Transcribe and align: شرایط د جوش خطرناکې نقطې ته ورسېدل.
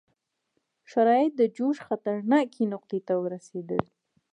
شرایط 0.91 1.31
د 1.37 1.41
جوش 1.55 1.77
خطرناکې 1.87 2.63
نقطې 2.73 2.99
ته 3.07 3.13
ورسېدل. 3.23 3.83